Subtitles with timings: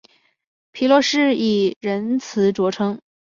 [0.71, 2.99] 皮洛士还以仁慈着称。